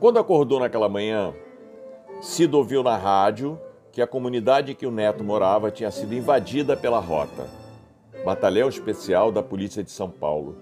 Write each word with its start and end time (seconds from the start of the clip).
Quando 0.00 0.18
acordou 0.18 0.58
naquela 0.58 0.88
manhã, 0.88 1.34
Cida 2.22 2.56
ouviu 2.56 2.82
na 2.82 2.96
rádio 2.96 3.60
que 3.92 4.00
a 4.00 4.06
comunidade 4.06 4.72
em 4.72 4.74
que 4.74 4.86
o 4.86 4.90
neto 4.90 5.22
morava 5.22 5.70
tinha 5.70 5.90
sido 5.90 6.14
invadida 6.14 6.74
pela 6.74 6.98
Rota, 6.98 7.46
batalhão 8.24 8.66
especial 8.66 9.30
da 9.30 9.42
Polícia 9.42 9.84
de 9.84 9.90
São 9.90 10.08
Paulo, 10.08 10.56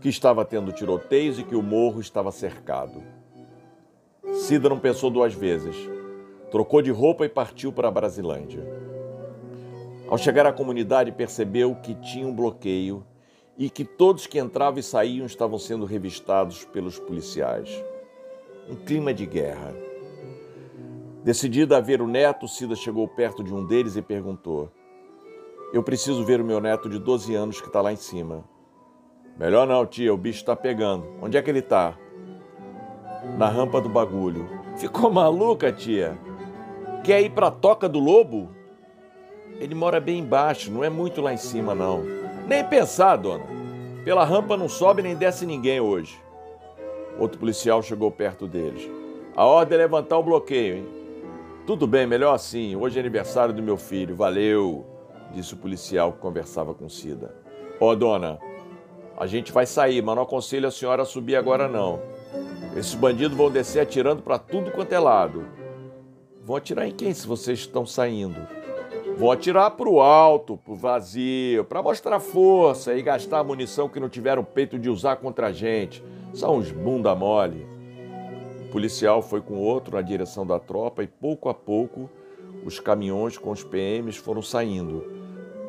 que 0.00 0.08
estava 0.08 0.44
tendo 0.44 0.70
tiroteios 0.70 1.40
e 1.40 1.42
que 1.42 1.56
o 1.56 1.62
morro 1.62 2.00
estava 2.00 2.30
cercado. 2.30 3.02
Cida 4.32 4.68
não 4.68 4.78
pensou 4.78 5.10
duas 5.10 5.34
vezes. 5.34 5.74
Trocou 6.48 6.80
de 6.80 6.92
roupa 6.92 7.24
e 7.24 7.28
partiu 7.28 7.72
para 7.72 7.88
a 7.88 7.90
Brasilândia. 7.90 8.64
Ao 10.06 10.16
chegar 10.16 10.46
à 10.46 10.52
comunidade, 10.52 11.10
percebeu 11.10 11.74
que 11.82 11.96
tinha 11.96 12.28
um 12.28 12.34
bloqueio 12.34 13.04
e 13.58 13.68
que 13.68 13.84
todos 13.84 14.28
que 14.28 14.38
entravam 14.38 14.78
e 14.78 14.84
saíam 14.84 15.26
estavam 15.26 15.58
sendo 15.58 15.84
revistados 15.84 16.64
pelos 16.66 16.96
policiais. 17.00 17.82
Um 18.68 18.76
clima 18.76 19.12
de 19.12 19.26
guerra. 19.26 19.74
Decidida 21.24 21.76
a 21.76 21.80
ver 21.80 22.00
o 22.00 22.06
neto, 22.06 22.46
Cida 22.46 22.74
chegou 22.74 23.06
perto 23.08 23.42
de 23.42 23.52
um 23.52 23.64
deles 23.64 23.96
e 23.96 24.02
perguntou: 24.02 24.70
Eu 25.72 25.82
preciso 25.82 26.24
ver 26.24 26.40
o 26.40 26.44
meu 26.44 26.60
neto 26.60 26.88
de 26.88 26.98
12 26.98 27.34
anos 27.34 27.60
que 27.60 27.66
está 27.66 27.80
lá 27.80 27.92
em 27.92 27.96
cima. 27.96 28.44
Melhor 29.36 29.66
não, 29.66 29.84
tia, 29.84 30.12
o 30.12 30.16
bicho 30.16 30.40
está 30.40 30.54
pegando. 30.54 31.06
Onde 31.20 31.36
é 31.36 31.42
que 31.42 31.50
ele 31.50 31.58
está? 31.58 31.96
Na 33.36 33.48
rampa 33.48 33.80
do 33.80 33.88
bagulho. 33.88 34.48
Ficou 34.76 35.10
maluca, 35.10 35.72
tia? 35.72 36.18
Quer 37.02 37.20
ir 37.22 37.30
para 37.30 37.48
a 37.48 37.52
toca 37.52 37.88
do 37.88 37.98
lobo? 37.98 38.50
Ele 39.58 39.74
mora 39.74 40.00
bem 40.00 40.20
embaixo, 40.20 40.70
não 40.70 40.84
é 40.84 40.90
muito 40.90 41.20
lá 41.20 41.32
em 41.32 41.36
cima, 41.36 41.74
não. 41.74 42.02
Nem 42.46 42.64
pensar, 42.64 43.16
dona. 43.16 43.44
Pela 44.04 44.24
rampa 44.24 44.56
não 44.56 44.68
sobe 44.68 45.02
nem 45.02 45.16
desce 45.16 45.46
ninguém 45.46 45.80
hoje. 45.80 46.20
Outro 47.18 47.38
policial 47.38 47.82
chegou 47.82 48.10
perto 48.10 48.46
deles. 48.46 48.88
A 49.36 49.44
ordem 49.44 49.78
é 49.78 49.82
levantar 49.82 50.18
o 50.18 50.22
bloqueio, 50.22 50.76
hein? 50.76 50.86
Tudo 51.66 51.86
bem, 51.86 52.06
melhor 52.06 52.34
assim. 52.34 52.74
Hoje 52.74 52.98
é 52.98 53.00
aniversário 53.00 53.54
do 53.54 53.62
meu 53.62 53.76
filho. 53.76 54.16
Valeu, 54.16 54.84
disse 55.32 55.54
o 55.54 55.56
policial 55.56 56.12
que 56.12 56.18
conversava 56.18 56.74
com 56.74 56.88
Cida. 56.88 57.34
Ó, 57.78 57.90
oh, 57.90 57.96
dona, 57.96 58.38
a 59.16 59.26
gente 59.26 59.52
vai 59.52 59.66
sair, 59.66 60.02
mas 60.02 60.16
não 60.16 60.22
aconselho 60.22 60.68
a 60.68 60.70
senhora 60.70 61.02
a 61.02 61.06
subir 61.06 61.36
agora, 61.36 61.68
não. 61.68 62.00
Esses 62.76 62.94
bandidos 62.94 63.36
vão 63.36 63.50
descer 63.50 63.80
atirando 63.80 64.22
para 64.22 64.38
tudo 64.38 64.70
quanto 64.70 64.92
é 64.92 64.98
lado. 64.98 65.44
Vão 66.44 66.56
atirar 66.56 66.88
em 66.88 66.92
quem 66.92 67.14
se 67.14 67.26
vocês 67.26 67.60
estão 67.60 67.86
saindo? 67.86 68.46
Vou 69.16 69.30
atirar 69.30 69.70
para 69.72 69.88
o 69.88 70.00
alto, 70.00 70.56
para 70.56 70.72
o 70.72 70.76
vazio, 70.76 71.64
para 71.64 71.82
mostrar 71.82 72.18
força 72.18 72.94
e 72.94 73.02
gastar 73.02 73.40
a 73.40 73.44
munição 73.44 73.88
que 73.88 74.00
não 74.00 74.08
tiveram 74.08 74.42
peito 74.42 74.78
de 74.78 74.88
usar 74.88 75.16
contra 75.16 75.48
a 75.48 75.52
gente. 75.52 76.02
São 76.34 76.56
uns 76.56 76.72
bunda 76.72 77.14
mole. 77.14 77.66
O 78.66 78.72
policial 78.72 79.20
foi 79.20 79.42
com 79.42 79.58
outro 79.58 79.96
na 79.96 80.02
direção 80.02 80.46
da 80.46 80.58
tropa 80.58 81.02
e 81.02 81.06
pouco 81.06 81.50
a 81.50 81.54
pouco 81.54 82.08
os 82.64 82.80
caminhões 82.80 83.36
com 83.36 83.50
os 83.50 83.62
PMs 83.62 84.16
foram 84.16 84.40
saindo, 84.40 85.04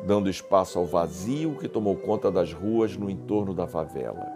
dando 0.06 0.30
espaço 0.30 0.78
ao 0.78 0.86
vazio 0.86 1.56
que 1.58 1.68
tomou 1.68 1.96
conta 1.96 2.30
das 2.30 2.52
ruas 2.52 2.96
no 2.96 3.10
entorno 3.10 3.52
da 3.52 3.66
favela. 3.66 4.26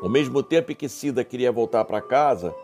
Ao 0.00 0.08
mesmo 0.08 0.42
tempo 0.42 0.74
que 0.74 0.88
Cida 0.88 1.24
queria 1.24 1.50
voltar 1.50 1.84
para 1.84 2.00
casa, 2.00 2.54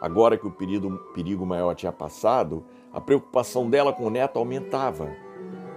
agora 0.00 0.36
que 0.36 0.46
o 0.46 0.52
perigo, 0.52 0.98
perigo 1.14 1.46
maior 1.46 1.74
tinha 1.74 1.92
passado, 1.92 2.64
a 2.92 3.00
preocupação 3.00 3.68
dela 3.68 3.92
com 3.92 4.04
o 4.04 4.10
neto 4.10 4.38
aumentava. 4.38 5.10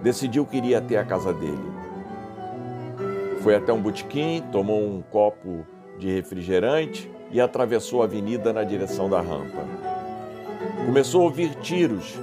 Decidiu 0.01 0.45
que 0.45 0.57
iria 0.57 0.79
até 0.79 0.97
a 0.97 1.05
casa 1.05 1.33
dele. 1.33 1.71
Foi 3.41 3.55
até 3.55 3.71
um 3.71 3.81
botequim, 3.81 4.43
tomou 4.51 4.79
um 4.79 5.01
copo 5.01 5.65
de 6.01 6.11
refrigerante 6.11 7.09
e 7.29 7.39
atravessou 7.39 8.01
a 8.01 8.05
avenida 8.05 8.51
na 8.51 8.63
direção 8.63 9.07
da 9.07 9.21
rampa. 9.21 9.63
Começou 10.83 11.21
a 11.21 11.25
ouvir 11.25 11.53
tiros 11.61 12.19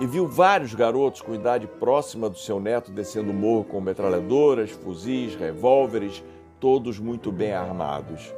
e 0.00 0.06
viu 0.06 0.26
vários 0.26 0.74
garotos 0.74 1.20
com 1.20 1.34
idade 1.34 1.66
próxima 1.66 2.30
do 2.30 2.38
seu 2.38 2.58
neto 2.58 2.90
descendo 2.90 3.30
o 3.30 3.34
morro 3.34 3.64
com 3.64 3.78
metralhadoras, 3.78 4.70
fuzis, 4.70 5.34
revólveres, 5.34 6.24
todos 6.58 6.98
muito 6.98 7.30
bem 7.30 7.52
armados. 7.52 8.32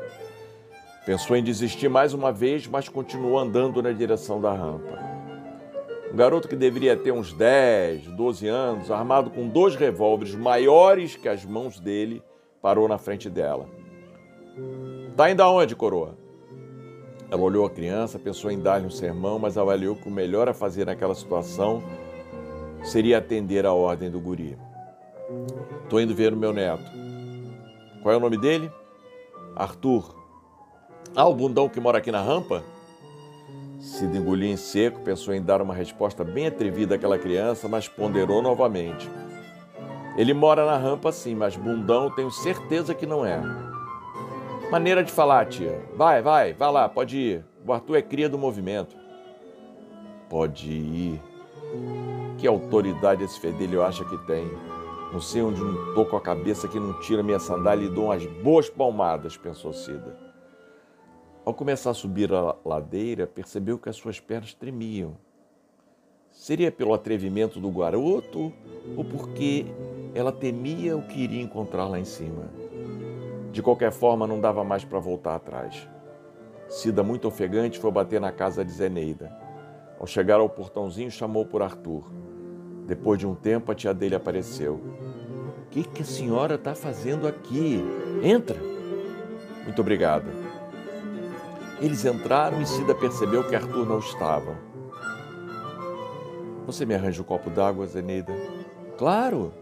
Pensou 1.07 1.37
em 1.37 1.45
desistir 1.45 1.89
mais 1.89 2.13
uma 2.13 2.33
vez, 2.33 2.67
mas 2.67 2.89
continuou 2.89 3.39
andando 3.39 3.81
na 3.81 3.93
direção 3.93 4.41
da 4.41 4.53
rampa. 4.53 4.99
Um 6.13 6.17
garoto 6.17 6.49
que 6.49 6.57
deveria 6.57 6.97
ter 6.97 7.13
uns 7.13 7.33
10, 7.33 8.09
12 8.09 8.49
anos, 8.49 8.91
armado 8.91 9.31
com 9.31 9.49
dois 9.49 9.77
revólveres 9.77 10.35
maiores 10.35 11.15
que 11.15 11.29
as 11.29 11.45
mãos 11.45 11.79
dele, 11.79 12.21
parou 12.61 12.89
na 12.89 12.99
frente 12.99 13.31
dela. 13.31 13.82
Tá 15.17 15.31
indo 15.31 15.43
aonde, 15.43 15.77
coroa? 15.77 16.17
Ela 17.31 17.43
olhou 17.43 17.65
a 17.65 17.71
criança, 17.71 18.19
pensou 18.19 18.51
em 18.51 18.59
dar-lhe 18.59 18.87
um 18.87 18.91
sermão, 18.91 19.39
mas 19.39 19.57
avaliou 19.57 19.97
que 19.97 20.09
o 20.09 20.11
melhor 20.11 20.49
a 20.49 20.55
fazer 20.55 20.85
naquela 20.85 21.15
situação 21.15 21.83
seria 22.83 23.19
atender 23.19 23.65
à 23.65 23.73
ordem 23.73 24.11
do 24.11 24.21
guri. 24.21 24.59
Tô 25.89 25.99
indo 25.99 26.15
ver 26.15 26.35
o 26.35 26.37
meu 26.37 26.53
neto. 26.53 26.91
Qual 28.03 28.15
é 28.15 28.17
o 28.19 28.21
nome 28.21 28.37
dele? 28.37 28.71
Arthur. 29.57 30.15
Ah, 31.15 31.27
o 31.27 31.35
bundão 31.35 31.69
que 31.69 31.81
mora 31.81 31.99
aqui 31.99 32.11
na 32.11 32.23
rampa? 32.23 32.63
Se 33.81 34.05
engoliu 34.05 34.49
em 34.49 34.57
seco, 34.57 35.01
pensou 35.01 35.35
em 35.35 35.43
dar 35.43 35.63
uma 35.63 35.75
resposta 35.75 36.23
bem 36.23 36.47
atrevida 36.47 36.97
àquela 36.97 37.19
criança, 37.19 37.69
mas 37.69 37.89
ponderou 37.89 38.43
novamente. 38.43 39.09
Ele 40.17 40.35
mora 40.35 40.67
na 40.67 40.77
rampa 40.77 41.11
sim, 41.11 41.35
mas 41.35 41.57
bundão 41.57 42.11
tenho 42.15 42.31
certeza 42.31 42.95
que 42.95 43.07
não 43.07 43.25
é. 43.25 43.41
Maneira 44.73 45.05
de 45.05 45.13
falar, 45.13 45.45
tia. 45.51 45.87
Vai, 45.95 46.23
vai, 46.23 46.55
vai 46.55 46.73
lá, 46.73 46.89
pode 46.89 47.19
ir. 47.19 47.45
O 47.63 47.75
Arthur 47.75 47.97
é 47.97 48.01
cria 48.01 48.27
do 48.27 48.39
movimento. 48.39 48.97
Pode 50.31 50.73
ir. 50.73 51.21
Que 52.39 52.47
autoridade 52.47 53.23
esse 53.23 53.39
fedelho 53.39 53.83
acha 53.83 54.03
que 54.03 54.17
tem? 54.27 54.51
Não 55.13 55.21
sei 55.21 55.43
onde 55.43 55.61
não 55.61 55.95
tô 55.95 56.07
com 56.07 56.17
a 56.17 56.21
cabeça 56.23 56.67
que 56.67 56.81
não 56.81 56.99
tira 57.01 57.23
minha 57.23 57.39
sandália 57.39 57.85
e 57.85 57.91
dou 57.91 58.07
umas 58.07 58.25
boas 58.25 58.71
palmadas, 58.71 59.37
pensou 59.37 59.75
Cida. 59.75 60.17
Ao 61.45 61.53
começar 61.53 61.91
a 61.91 61.95
subir 61.95 62.33
a 62.33 62.57
ladeira, 62.65 63.27
percebeu 63.27 63.79
que 63.79 63.91
as 63.91 63.97
suas 63.97 64.21
pernas 64.21 64.55
tremiam. 64.55 65.19
Seria 66.31 66.73
pelo 66.73 66.95
atrevimento 66.95 67.61
do 67.61 67.71
garoto 67.71 68.51
ou 68.97 69.05
porque 69.05 69.67
ela 70.15 70.33
temia 70.33 70.97
o 70.97 71.03
que 71.03 71.21
iria 71.21 71.43
encontrar 71.43 71.87
lá 71.89 72.01
em 72.01 72.07
cima? 72.07 72.62
De 73.53 73.63
qualquer 73.63 73.93
forma, 73.93 74.27
não 74.27 74.41
dava 74.41 74.65
mais 74.65 74.83
para 74.83 74.99
voltar 74.99 75.35
atrás. 75.35 75.87
Cida, 76.71 77.03
muito 77.03 77.29
ofegante, 77.29 77.79
foi 77.79 77.91
bater 77.91 78.19
na 78.19 78.33
casa 78.33 78.65
de 78.65 78.73
Zeneida. 78.73 79.31
Ao 80.01 80.07
chegar 80.07 80.41
ao 80.41 80.49
portãozinho, 80.49 81.11
chamou 81.11 81.45
por 81.45 81.63
Arthur. 81.63 82.11
Depois 82.87 83.19
de 83.19 83.27
um 83.27 83.35
tempo, 83.35 83.71
a 83.71 83.75
tia 83.75 83.93
dele 83.93 84.15
apareceu. 84.15 84.81
O 85.67 85.71
que, 85.71 85.85
que 85.85 86.01
a 86.01 86.05
senhora 86.05 86.55
está 86.55 86.75
fazendo 86.75 87.29
aqui? 87.29 87.85
Entra! 88.23 88.57
Muito 89.65 89.83
obrigada. 89.83 90.33
Eles 91.79 92.07
entraram 92.07 92.61
e 92.63 92.67
Cida 92.67 92.95
percebeu 92.95 93.47
que 93.47 93.55
Arthur 93.55 93.87
não 93.87 93.99
estava. 93.99 94.57
Você 96.65 96.87
me 96.87 96.95
arranja 96.95 97.21
um 97.21 97.25
copo 97.25 97.51
d'água, 97.51 97.87
Zeneida? 97.87 98.33
Claro! 98.97 99.53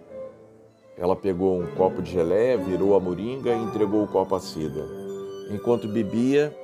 Ela 1.01 1.17
pegou 1.17 1.59
um 1.59 1.67
copo 1.77 2.03
de 2.03 2.13
geleia, 2.13 2.59
virou 2.59 2.95
a 2.95 3.01
moringa 3.01 3.55
e 3.55 3.63
entregou 3.63 4.05
o 4.05 4.07
copo 4.07 4.35
a 4.35 4.41
Cida. 4.41 4.85
Enquanto 5.51 5.89
bebia, 5.89 6.55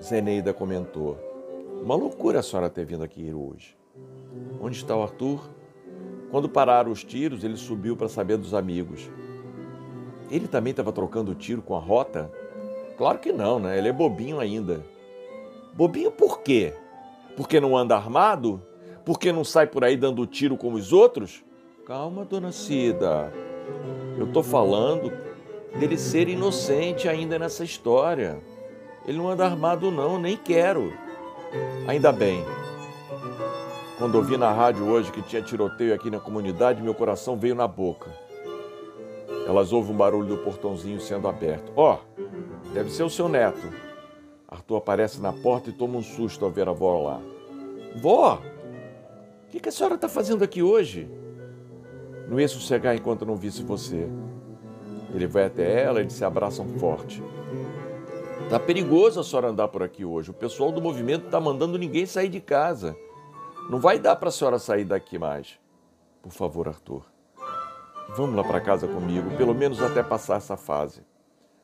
Zeneida 0.00 0.54
comentou: 0.54 1.18
Uma 1.82 1.96
loucura 1.96 2.38
a 2.38 2.42
senhora 2.42 2.70
ter 2.70 2.84
vindo 2.84 3.02
aqui 3.02 3.34
hoje. 3.34 3.76
Onde 4.60 4.76
está 4.76 4.96
o 4.96 5.02
Arthur? 5.02 5.40
Quando 6.30 6.48
pararam 6.48 6.92
os 6.92 7.02
tiros, 7.02 7.42
ele 7.42 7.56
subiu 7.56 7.96
para 7.96 8.08
saber 8.08 8.36
dos 8.36 8.54
amigos. 8.54 9.10
Ele 10.30 10.46
também 10.46 10.70
estava 10.70 10.92
trocando 10.92 11.34
tiro 11.34 11.60
com 11.60 11.74
a 11.74 11.80
rota? 11.80 12.30
Claro 12.96 13.18
que 13.18 13.32
não, 13.32 13.58
né? 13.58 13.76
Ele 13.76 13.88
é 13.88 13.92
bobinho 13.92 14.38
ainda. 14.38 14.86
Bobinho 15.74 16.12
por 16.12 16.42
quê? 16.42 16.72
Porque 17.36 17.58
não 17.58 17.76
anda 17.76 17.96
armado? 17.96 18.62
Porque 19.04 19.32
não 19.32 19.42
sai 19.42 19.66
por 19.66 19.82
aí 19.82 19.96
dando 19.96 20.24
tiro 20.28 20.56
como 20.56 20.76
os 20.76 20.92
outros? 20.92 21.42
Calma, 21.84 22.24
dona 22.24 22.52
Cida. 22.52 23.49
Eu 24.20 24.26
estou 24.26 24.42
falando 24.42 25.10
dele 25.78 25.96
ser 25.96 26.28
inocente 26.28 27.08
ainda 27.08 27.38
nessa 27.38 27.64
história. 27.64 28.38
Ele 29.06 29.16
não 29.16 29.30
anda 29.30 29.46
armado, 29.46 29.90
não, 29.90 30.20
nem 30.20 30.36
quero. 30.36 30.92
Ainda 31.88 32.12
bem. 32.12 32.44
Quando 33.96 34.16
ouvi 34.16 34.36
na 34.36 34.52
rádio 34.52 34.86
hoje 34.86 35.10
que 35.10 35.22
tinha 35.22 35.40
tiroteio 35.40 35.94
aqui 35.94 36.10
na 36.10 36.20
comunidade, 36.20 36.82
meu 36.82 36.94
coração 36.94 37.34
veio 37.34 37.54
na 37.54 37.66
boca. 37.66 38.10
Elas 39.46 39.72
ouvem 39.72 39.94
um 39.94 39.96
barulho 39.96 40.36
do 40.36 40.44
portãozinho 40.44 41.00
sendo 41.00 41.26
aberto. 41.26 41.72
Ó, 41.74 41.96
oh, 41.96 42.22
deve 42.74 42.90
ser 42.90 43.04
o 43.04 43.10
seu 43.10 43.26
neto. 43.26 43.72
Arthur 44.46 44.76
aparece 44.76 45.18
na 45.18 45.32
porta 45.32 45.70
e 45.70 45.72
toma 45.72 45.96
um 45.96 46.02
susto 46.02 46.44
ao 46.44 46.50
ver 46.50 46.68
a 46.68 46.72
avó 46.72 47.00
lá. 47.02 47.22
Vó, 47.96 48.34
o 48.34 49.50
que, 49.50 49.60
que 49.60 49.70
a 49.70 49.72
senhora 49.72 49.94
está 49.94 50.10
fazendo 50.10 50.44
aqui 50.44 50.62
hoje? 50.62 51.10
Não 52.30 52.38
ia 52.38 52.46
sossegar 52.46 52.94
enquanto 52.94 53.26
não 53.26 53.34
visse 53.34 53.64
você. 53.64 54.08
Ele 55.12 55.26
vai 55.26 55.46
até 55.46 55.82
ela 55.82 55.98
eles 55.98 56.12
se 56.12 56.24
abraçam 56.24 56.64
forte. 56.78 57.20
Tá 58.48 58.56
perigoso 58.60 59.18
a 59.18 59.24
senhora 59.24 59.48
andar 59.48 59.66
por 59.66 59.82
aqui 59.82 60.04
hoje. 60.04 60.30
O 60.30 60.34
pessoal 60.34 60.70
do 60.70 60.80
movimento 60.80 61.28
tá 61.28 61.40
mandando 61.40 61.76
ninguém 61.76 62.06
sair 62.06 62.28
de 62.28 62.40
casa. 62.40 62.96
Não 63.68 63.80
vai 63.80 63.98
dar 63.98 64.14
para 64.14 64.28
a 64.28 64.32
senhora 64.32 64.60
sair 64.60 64.84
daqui 64.84 65.18
mais. 65.18 65.58
Por 66.22 66.30
favor, 66.30 66.68
Arthur. 66.68 67.04
Vamos 68.16 68.36
lá 68.36 68.44
para 68.44 68.60
casa 68.60 68.86
comigo, 68.86 69.36
pelo 69.36 69.54
menos 69.54 69.82
até 69.82 70.00
passar 70.00 70.36
essa 70.36 70.56
fase. 70.56 71.02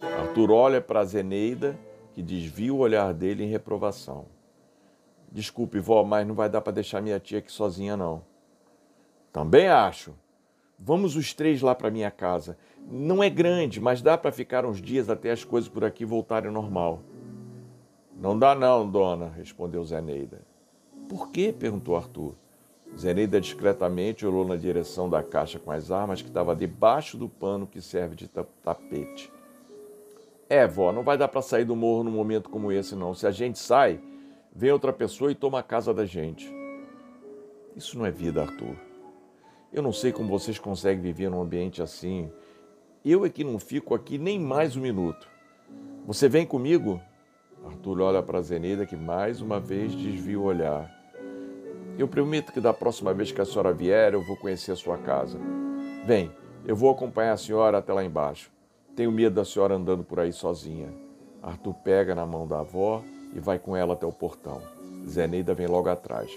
Arthur 0.01 0.51
olha 0.51 0.81
para 0.81 1.05
Zeneida, 1.05 1.79
que 2.13 2.23
desvia 2.23 2.75
o 2.75 2.79
olhar 2.79 3.15
dele 3.15 3.45
em 3.45 3.49
reprovação. 3.49 4.27
Desculpe, 5.31 5.79
vó, 5.79 6.03
mas 6.03 6.27
não 6.27 6.35
vai 6.35 6.49
dar 6.49 6.61
para 6.61 6.73
deixar 6.73 7.01
minha 7.01 7.21
tia 7.21 7.39
aqui 7.39 7.53
sozinha, 7.53 7.97
não. 7.97 8.23
Também 9.33 9.69
acho. 9.69 10.13
Vamos 10.79 11.17
os 11.17 11.33
três 11.33 11.63
lá 11.63 11.75
para 11.75 11.91
minha 11.91 12.11
casa. 12.11 12.57
Não 12.91 13.23
é 13.23 13.31
grande, 13.31 13.81
mas 13.81 14.03
dá 14.03 14.17
para 14.17 14.31
ficar 14.31 14.65
uns 14.65 14.81
dias 14.81 15.09
até 15.09 15.31
as 15.31 15.43
coisas 15.43 15.69
por 15.69 15.85
aqui 15.85 16.05
voltarem 16.05 16.49
ao 16.49 16.55
normal. 16.55 17.01
Não 18.15 18.39
dá 18.39 18.55
não, 18.55 18.89
dona, 18.89 19.29
respondeu 19.29 19.85
Zeneida. 19.85 20.41
Por 21.09 21.31
quê? 21.31 21.55
perguntou 21.57 21.97
Arthur. 21.97 22.35
Zeneida 22.97 23.41
discretamente 23.41 24.25
olhou 24.25 24.47
na 24.47 24.57
direção 24.57 25.09
da 25.09 25.23
caixa 25.23 25.59
com 25.59 25.71
as 25.71 25.91
armas 25.91 26.23
que 26.23 26.29
estava 26.29 26.55
debaixo 26.55 27.17
do 27.17 27.29
pano 27.29 27.67
que 27.67 27.81
serve 27.83 28.15
de 28.15 28.29
tapete. 28.29 29.33
É, 30.49 30.67
vó, 30.67 30.93
não 30.93 31.03
vai 31.03 31.19
dar 31.19 31.29
para 31.29 31.43
sair 31.43 31.65
do 31.65 31.75
morro 31.75 32.05
num 32.05 32.13
momento 32.13 32.49
como 32.49 32.71
esse, 32.71 32.95
não. 32.95 33.13
Se 33.13 33.27
a 33.27 33.31
gente 33.31 33.59
sai, 33.59 34.01
vem 34.55 34.71
outra 34.71 34.93
pessoa 34.93 35.31
e 35.33 35.35
toma 35.35 35.59
a 35.59 35.63
casa 35.63 35.93
da 35.93 36.07
gente. 36.07 36.49
Isso 37.75 37.99
não 37.99 38.07
é 38.07 38.11
vida, 38.11 38.43
Arthur. 38.43 38.86
Eu 39.73 39.83
não 39.83 39.93
sei 39.93 40.13
como 40.13 40.29
vocês 40.29 40.59
conseguem 40.59 41.03
viver 41.03 41.29
num 41.29 41.43
ambiente 41.43 41.83
assim. 41.83 42.31
Eu 43.05 43.25
é 43.25 43.29
que 43.29 43.43
não 43.43 43.59
fico 43.59 43.95
aqui 43.95 44.17
nem 44.17 44.39
mais 44.39 44.77
um 44.77 44.81
minuto. 44.81 45.29
Você 46.07 46.29
vem 46.29 46.47
comigo? 46.47 47.01
Arthur 47.65 48.01
olha 48.01 48.23
para 48.23 48.41
Zeneida 48.41 48.87
que 48.87 48.97
mais 48.97 49.41
uma 49.41 49.59
vez 49.59 49.95
desvia 49.95 50.39
o 50.39 50.45
olhar. 50.45 50.91
Eu 51.99 52.07
prometo 52.07 52.53
que 52.53 52.61
da 52.61 52.73
próxima 52.73 53.13
vez 53.13 53.33
que 53.33 53.41
a 53.41 53.45
senhora 53.45 53.73
vier, 53.73 54.15
eu 54.15 54.23
vou 54.23 54.37
conhecer 54.37 54.73
a 54.73 54.77
sua 54.77 54.99
casa. 54.99 55.39
Vem, 56.05 56.31
eu 56.65 56.77
vou 56.77 56.91
acompanhar 56.91 57.33
a 57.33 57.37
senhora 57.37 57.79
até 57.79 57.93
lá 57.93 58.05
embaixo. 58.05 58.51
Tenho 58.95 59.11
medo 59.11 59.35
da 59.35 59.45
senhora 59.45 59.75
andando 59.75 60.05
por 60.05 60.21
aí 60.21 60.33
sozinha. 60.33 60.93
Arthur 61.43 61.75
pega 61.75 62.15
na 62.15 62.25
mão 62.25 62.47
da 62.47 62.61
avó 62.61 63.03
e 63.35 63.41
vai 63.41 63.59
com 63.59 63.77
ela 63.77 63.95
até 63.95 64.07
o 64.07 64.13
portão. 64.13 64.63
Zeneida 65.07 65.55
vem 65.55 65.67
logo 65.67 65.89
atrás. 65.89 66.31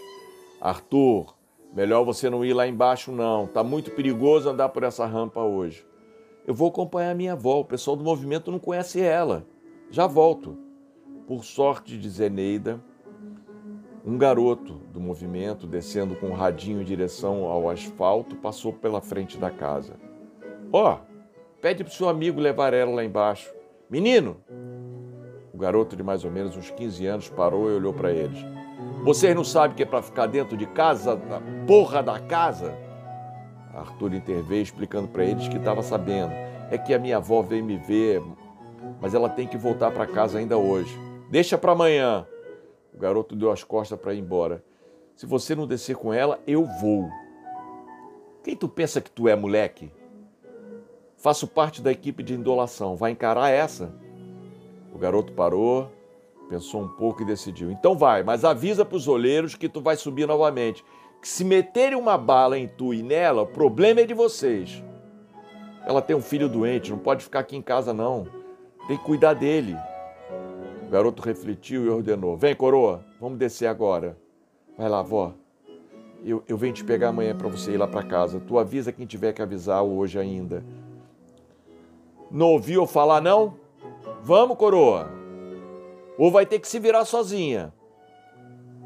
Arthur, 0.59 1.33
melhor 1.73 2.03
você 2.03 2.29
não 2.29 2.43
ir 2.43 2.53
lá 2.53 2.67
embaixo, 2.67 3.11
não. 3.11 3.47
Tá 3.47 3.63
muito 3.63 3.91
perigoso 3.91 4.49
andar 4.49 4.69
por 4.69 4.83
essa 4.83 5.05
rampa 5.05 5.41
hoje. 5.41 5.85
Eu 6.45 6.53
vou 6.53 6.69
acompanhar 6.69 7.15
minha 7.15 7.33
avó. 7.33 7.59
O 7.59 7.65
pessoal 7.65 7.95
do 7.95 8.03
movimento 8.03 8.51
não 8.51 8.59
conhece 8.59 9.01
ela. 9.01 9.45
Já 9.91 10.07
volto. 10.07 10.57
Por 11.27 11.43
sorte 11.43 11.95
de 11.97 12.09
Zeneida, 12.09 12.81
um 14.03 14.17
garoto 14.17 14.73
do 14.91 14.99
movimento, 14.99 15.67
descendo 15.67 16.15
com 16.15 16.29
um 16.29 16.33
radinho 16.33 16.81
em 16.81 16.83
direção 16.85 17.43
ao 17.43 17.69
asfalto, 17.69 18.35
passou 18.35 18.73
pela 18.73 18.99
frente 18.99 19.37
da 19.37 19.51
casa. 19.51 19.93
Ó, 20.71 20.95
oh, 20.95 20.97
pede 21.61 21.83
para 21.83 21.91
o 21.91 21.93
seu 21.93 22.09
amigo 22.09 22.41
levar 22.41 22.73
ela 22.73 22.95
lá 22.95 23.03
embaixo. 23.03 23.53
Menino! 23.87 24.37
O 25.53 25.57
garoto 25.57 25.95
de 25.95 26.01
mais 26.01 26.23
ou 26.25 26.31
menos 26.31 26.55
uns 26.55 26.71
15 26.71 27.05
anos 27.05 27.29
parou 27.29 27.69
e 27.69 27.75
olhou 27.75 27.93
para 27.93 28.11
eles. 28.11 28.43
Vocês 29.03 29.35
não 29.35 29.43
sabem 29.43 29.75
que 29.75 29.83
é 29.83 29.85
para 29.85 30.01
ficar 30.01 30.27
dentro 30.27 30.57
de 30.57 30.65
casa, 30.65 31.15
da 31.15 31.41
porra 31.65 32.03
da 32.03 32.19
casa? 32.19 32.77
Arthur 33.73 34.13
interveio 34.13 34.61
explicando 34.61 35.07
para 35.07 35.23
eles 35.23 35.47
que 35.47 35.57
estava 35.57 35.81
sabendo. 35.81 36.33
É 36.69 36.77
que 36.77 36.93
a 36.93 36.99
minha 36.99 37.17
avó 37.17 37.41
veio 37.41 37.63
me 37.63 37.77
ver, 37.77 38.21
mas 38.99 39.13
ela 39.13 39.29
tem 39.29 39.47
que 39.47 39.57
voltar 39.57 39.91
para 39.91 40.05
casa 40.05 40.37
ainda 40.37 40.57
hoje. 40.57 40.97
Deixa 41.29 41.57
para 41.57 41.71
amanhã. 41.71 42.27
O 42.93 42.97
garoto 42.97 43.35
deu 43.35 43.51
as 43.51 43.63
costas 43.63 43.99
para 43.99 44.13
ir 44.13 44.19
embora. 44.19 44.63
Se 45.15 45.25
você 45.25 45.55
não 45.55 45.67
descer 45.67 45.95
com 45.95 46.13
ela, 46.13 46.39
eu 46.45 46.65
vou. 46.81 47.09
Quem 48.43 48.55
tu 48.55 48.67
pensa 48.67 49.01
que 49.01 49.11
tu 49.11 49.27
é, 49.27 49.35
moleque? 49.35 49.91
Faço 51.17 51.47
parte 51.47 51.81
da 51.81 51.91
equipe 51.91 52.23
de 52.23 52.33
indolação. 52.33 52.95
Vai 52.95 53.11
encarar 53.11 53.49
essa? 53.49 53.93
O 54.93 54.97
garoto 54.97 55.33
parou, 55.33 55.91
pensou 56.49 56.81
um 56.81 56.87
pouco 56.87 57.21
e 57.21 57.25
decidiu. 57.25 57.71
Então 57.71 57.95
vai, 57.95 58.23
mas 58.23 58.43
avisa 58.43 58.83
para 58.83 58.97
os 58.97 59.07
olheiros 59.07 59.55
que 59.55 59.69
tu 59.69 59.79
vai 59.79 59.95
subir 59.95 60.27
novamente. 60.27 60.83
Que 61.21 61.27
se 61.27 61.45
meterem 61.45 61.97
uma 61.97 62.17
bala 62.17 62.57
em 62.57 62.67
tu 62.67 62.93
e 62.93 63.03
nela, 63.03 63.43
o 63.43 63.47
problema 63.47 64.01
é 64.01 64.05
de 64.05 64.13
vocês. 64.13 64.83
Ela 65.85 66.01
tem 66.01 66.15
um 66.15 66.21
filho 66.21 66.49
doente, 66.49 66.91
não 66.91 66.97
pode 66.97 67.23
ficar 67.23 67.39
aqui 67.39 67.55
em 67.55 67.61
casa 67.61 67.93
não. 67.93 68.27
Tem 68.87 68.97
que 68.97 69.03
cuidar 69.03 69.35
dele. 69.35 69.77
O 70.87 70.89
garoto 70.89 71.21
refletiu 71.21 71.85
e 71.85 71.89
ordenou: 71.89 72.35
Vem, 72.35 72.55
coroa, 72.55 73.05
vamos 73.19 73.37
descer 73.37 73.67
agora. 73.67 74.17
Vai 74.77 74.89
lá, 74.89 75.01
vó. 75.01 75.33
Eu, 76.23 76.43
eu 76.47 76.57
venho 76.57 76.73
te 76.73 76.83
pegar 76.83 77.09
amanhã 77.09 77.35
para 77.35 77.47
você 77.47 77.73
ir 77.73 77.77
lá 77.77 77.87
para 77.87 78.03
casa. 78.03 78.39
Tu 78.39 78.57
avisa 78.57 78.91
quem 78.91 79.05
tiver 79.05 79.31
que 79.33 79.41
avisar 79.41 79.83
hoje 79.83 80.17
ainda. 80.17 80.63
Não 82.31 82.47
ouviu 82.47 82.85
falar, 82.85 83.21
não? 83.21 83.55
Vamos, 84.21 84.57
coroa. 84.57 85.18
Ou 86.19 86.29
vai 86.29 86.45
ter 86.45 86.59
que 86.59 86.67
se 86.67 86.79
virar 86.79 87.05
sozinha. 87.05 87.73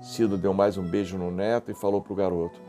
Cido 0.03 0.37
deu 0.37 0.53
mais 0.53 0.77
um 0.77 0.83
beijo 0.83 1.17
no 1.17 1.31
neto 1.31 1.71
e 1.71 1.73
falou 1.73 1.99
pro 1.99 2.13
garoto: 2.13 2.61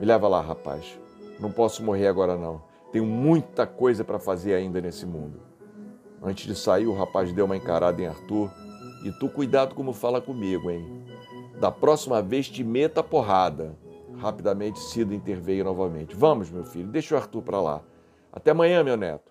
Me 0.00 0.06
leva 0.06 0.26
lá, 0.26 0.40
rapaz. 0.40 0.98
Não 1.38 1.52
posso 1.52 1.84
morrer 1.84 2.06
agora, 2.06 2.34
não. 2.34 2.62
Tenho 2.90 3.04
muita 3.04 3.66
coisa 3.66 4.02
para 4.02 4.18
fazer 4.18 4.54
ainda 4.54 4.80
nesse 4.80 5.04
mundo. 5.04 5.42
Antes 6.22 6.46
de 6.46 6.54
sair, 6.54 6.86
o 6.86 6.94
rapaz 6.94 7.30
deu 7.30 7.44
uma 7.44 7.58
encarada 7.58 8.00
em 8.00 8.06
Arthur. 8.06 8.50
E 9.04 9.12
tu 9.12 9.28
cuidado 9.28 9.74
como 9.74 9.92
fala 9.92 10.18
comigo, 10.18 10.70
hein? 10.70 11.04
Da 11.60 11.70
próxima 11.70 12.22
vez 12.22 12.48
te 12.48 12.64
meta 12.64 13.00
a 13.00 13.04
porrada. 13.04 13.76
Rapidamente 14.16 14.80
Cido 14.80 15.12
interveio 15.12 15.62
novamente. 15.62 16.16
Vamos, 16.16 16.50
meu 16.50 16.64
filho, 16.64 16.88
deixa 16.88 17.14
o 17.14 17.18
Arthur 17.18 17.42
para 17.42 17.60
lá. 17.60 17.82
Até 18.32 18.52
amanhã, 18.52 18.82
meu 18.82 18.96
neto. 18.96 19.29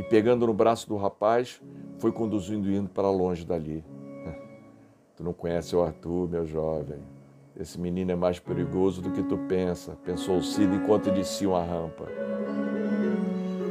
E 0.00 0.02
pegando 0.02 0.46
no 0.46 0.54
braço 0.54 0.88
do 0.88 0.96
rapaz, 0.96 1.60
foi 1.98 2.10
conduzindo 2.10 2.72
indo 2.72 2.88
para 2.88 3.10
longe 3.10 3.44
dali. 3.44 3.84
Tu 5.14 5.22
não 5.22 5.34
conhece 5.34 5.76
o 5.76 5.82
Arthur, 5.82 6.26
meu 6.26 6.46
jovem. 6.46 7.00
Esse 7.54 7.78
menino 7.78 8.10
é 8.10 8.16
mais 8.16 8.38
perigoso 8.38 9.02
do 9.02 9.10
que 9.10 9.22
tu 9.22 9.36
pensa, 9.46 9.98
pensou 10.02 10.42
Cido 10.42 10.74
enquanto 10.74 11.10
descia 11.10 11.50
uma 11.50 11.62
rampa. 11.62 12.06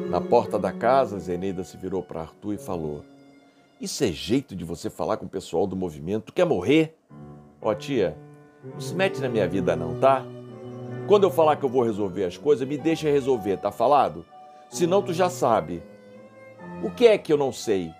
Na 0.07 0.21
porta 0.21 0.59
da 0.59 0.71
casa, 0.71 1.17
Zeneida 1.17 1.63
se 1.63 1.75
virou 1.77 2.03
para 2.03 2.21
Arthur 2.21 2.53
e 2.53 2.57
falou: 2.59 3.03
Isso 3.81 4.03
é 4.03 4.12
jeito 4.12 4.55
de 4.55 4.63
você 4.63 4.88
falar 4.88 5.17
com 5.17 5.25
o 5.25 5.29
pessoal 5.29 5.65
do 5.65 5.75
movimento? 5.75 6.25
Tu 6.25 6.33
quer 6.33 6.45
morrer? 6.45 6.95
Ó, 7.59 7.71
oh, 7.71 7.74
tia, 7.74 8.15
não 8.63 8.79
se 8.79 8.93
mete 8.93 9.19
na 9.19 9.29
minha 9.29 9.48
vida, 9.48 9.75
não, 9.75 10.00
tá? 10.00 10.24
Quando 11.07 11.24
eu 11.24 11.31
falar 11.31 11.55
que 11.55 11.65
eu 11.65 11.69
vou 11.69 11.81
resolver 11.81 12.25
as 12.25 12.38
coisas, 12.38 12.67
me 12.67 12.77
deixa 12.77 13.09
resolver, 13.09 13.57
tá 13.57 13.71
falado? 13.71 14.24
Senão 14.69 15.01
tu 15.01 15.12
já 15.12 15.27
sabe. 15.27 15.81
O 16.81 16.89
que 16.89 17.07
é 17.07 17.17
que 17.17 17.33
eu 17.33 17.38
não 17.38 17.51
sei? 17.51 17.93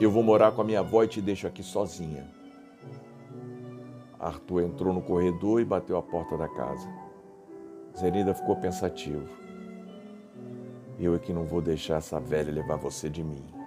Eu 0.00 0.08
vou 0.08 0.22
morar 0.22 0.52
com 0.52 0.62
a 0.62 0.64
minha 0.64 0.80
avó 0.80 1.02
e 1.02 1.08
te 1.08 1.20
deixo 1.20 1.48
aqui 1.48 1.62
sozinha. 1.62 2.24
Arthur 4.20 4.62
entrou 4.62 4.94
no 4.94 5.02
corredor 5.02 5.60
e 5.60 5.64
bateu 5.64 5.96
a 5.96 6.02
porta 6.02 6.36
da 6.36 6.48
casa. 6.48 6.88
Zenida 7.98 8.32
ficou 8.32 8.54
pensativo. 8.54 9.28
Eu 10.96 11.16
é 11.16 11.18
que 11.18 11.32
não 11.32 11.44
vou 11.44 11.60
deixar 11.60 11.96
essa 11.96 12.20
velha 12.20 12.52
levar 12.52 12.76
você 12.76 13.10
de 13.10 13.24
mim. 13.24 13.61